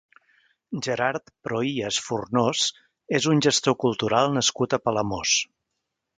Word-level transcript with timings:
Gerard 0.85 1.29
Prohias 1.47 1.99
Fornós 2.05 2.63
és 3.19 3.29
un 3.35 3.45
gestor 3.49 3.77
cultural 3.85 4.35
nascut 4.41 4.77
a 4.79 4.83
Palamós. 4.89 5.37